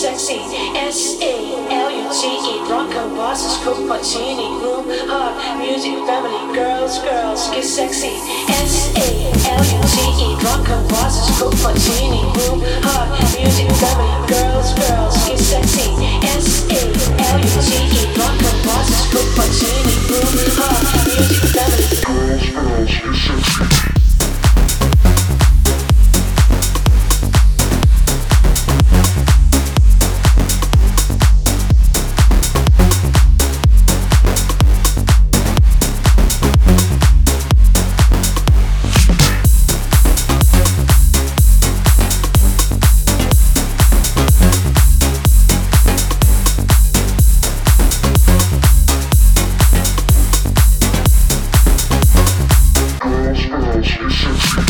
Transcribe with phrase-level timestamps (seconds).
[0.00, 0.40] sexy.
[0.76, 1.34] S A
[1.68, 7.64] L U T E, Bronco bosses, cook martini, room hard, music, family, girls, girls, get
[7.64, 8.16] sexy.
[8.48, 9.08] S A
[9.52, 9.69] L U T E.
[53.82, 54.69] 好好休。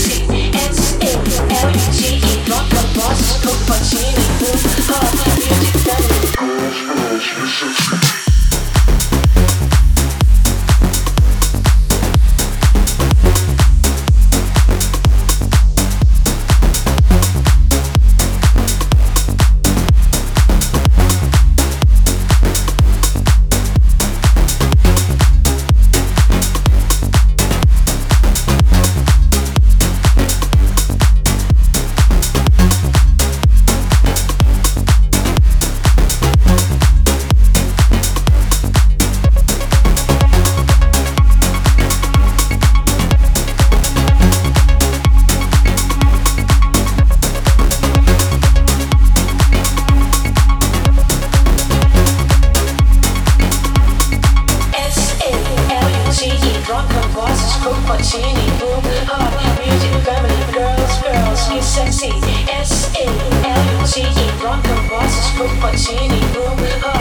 [61.71, 62.11] sexy
[62.49, 63.05] S A
[63.47, 66.19] L U T E rock and boss is Puccini.
[66.33, 67.00] Boom, oh.